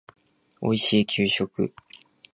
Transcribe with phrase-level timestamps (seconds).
[0.61, 1.75] おいしい給食